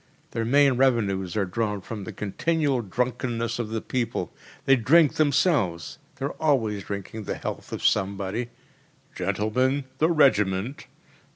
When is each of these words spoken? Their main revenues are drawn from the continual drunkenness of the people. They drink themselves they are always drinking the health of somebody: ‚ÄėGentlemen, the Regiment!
Their 0.31 0.45
main 0.45 0.77
revenues 0.77 1.37
are 1.37 1.45
drawn 1.45 1.79
from 1.79 2.05
the 2.05 2.11
continual 2.11 2.81
drunkenness 2.81 3.59
of 3.59 3.69
the 3.69 3.81
people. 3.81 4.33
They 4.65 4.75
drink 4.75 5.13
themselves 5.17 5.99
they 6.15 6.25
are 6.25 6.31
always 6.39 6.85
drinking 6.85 7.25
the 7.25 7.35
health 7.37 7.71
of 7.71 7.85
somebody: 7.85 8.49
‚ÄėGentlemen, 9.15 9.83
the 9.99 10.09
Regiment! 10.09 10.87